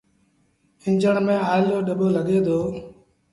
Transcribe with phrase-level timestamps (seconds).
[0.83, 2.57] ايٚݩجڻ ميݩ آئيل رو ڏٻو لڳي دو۔